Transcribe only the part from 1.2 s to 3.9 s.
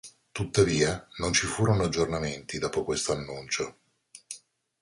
ci furono aggiornamenti dopo questo annuncio.